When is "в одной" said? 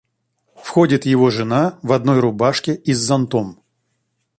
1.83-2.21